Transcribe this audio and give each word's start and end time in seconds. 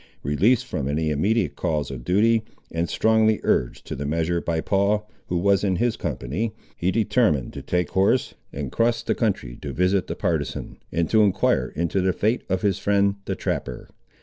Released 0.23 0.65
from 0.65 0.87
any 0.87 1.11
immediate 1.11 1.55
calls 1.55 1.91
of 1.91 2.03
duty, 2.03 2.41
and 2.71 2.89
strongly 2.89 3.39
urged 3.43 3.85
to 3.85 3.95
the 3.95 4.07
measure 4.07 4.41
by 4.41 4.59
Paul, 4.59 5.07
who 5.27 5.37
was 5.37 5.63
in 5.63 5.75
his 5.75 5.95
company, 5.95 6.53
he 6.75 6.89
determined 6.89 7.53
to 7.53 7.61
take 7.61 7.91
horse, 7.91 8.33
and 8.51 8.71
cross 8.71 9.03
the 9.03 9.13
country 9.13 9.59
to 9.61 9.71
visit 9.71 10.07
the 10.07 10.15
partisan, 10.15 10.77
and 10.91 11.07
to 11.11 11.21
enquire 11.21 11.67
into 11.75 12.01
the 12.01 12.13
fate 12.13 12.41
of 12.49 12.63
his 12.63 12.79
friend 12.79 13.17
the 13.25 13.35
trapper. 13.35 13.89